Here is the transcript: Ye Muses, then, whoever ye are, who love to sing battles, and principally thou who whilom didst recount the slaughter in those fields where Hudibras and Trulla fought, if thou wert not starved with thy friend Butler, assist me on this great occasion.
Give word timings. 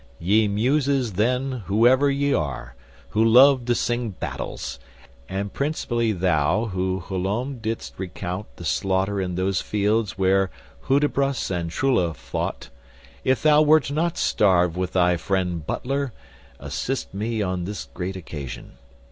Ye 0.17 0.47
Muses, 0.47 1.13
then, 1.13 1.61
whoever 1.67 2.09
ye 2.09 2.33
are, 2.33 2.73
who 3.09 3.23
love 3.23 3.65
to 3.65 3.75
sing 3.75 4.09
battles, 4.09 4.79
and 5.29 5.53
principally 5.53 6.11
thou 6.11 6.69
who 6.73 7.01
whilom 7.07 7.59
didst 7.59 7.99
recount 7.99 8.47
the 8.55 8.65
slaughter 8.65 9.21
in 9.21 9.35
those 9.35 9.61
fields 9.61 10.17
where 10.17 10.49
Hudibras 10.89 11.51
and 11.51 11.69
Trulla 11.69 12.15
fought, 12.15 12.71
if 13.23 13.43
thou 13.43 13.61
wert 13.61 13.91
not 13.91 14.17
starved 14.17 14.75
with 14.75 14.93
thy 14.93 15.17
friend 15.17 15.67
Butler, 15.67 16.13
assist 16.57 17.13
me 17.13 17.43
on 17.43 17.65
this 17.65 17.85
great 17.93 18.15
occasion. 18.15 18.77